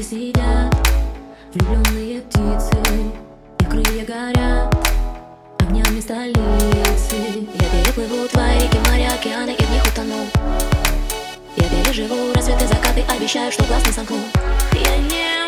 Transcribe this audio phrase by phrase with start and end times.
[0.00, 0.74] Птички съедят
[1.52, 2.80] влюбленные птицы
[3.60, 4.74] И крылья горят
[5.60, 7.46] огнями столицы.
[7.54, 10.26] Я переплыву твои реки, моря, океаны И в них утону.
[11.56, 14.16] Я переживу рассветы, закаты Обещаю, что глаз не сомкну.
[14.72, 15.39] Я не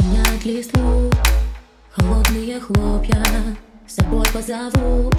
[0.00, 1.10] Сменяют листву
[1.90, 3.22] Холодные хлопья
[3.86, 5.10] С собой позову.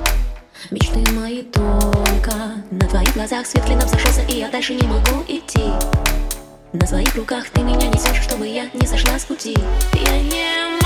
[0.71, 2.33] Мечты мои только
[2.71, 5.65] На твоих глазах свет клином сошелся И я дальше не могу идти.
[6.73, 9.55] На своих руках ты меня несешь Чтобы я не сошла с пути.
[9.93, 10.80] Я не могу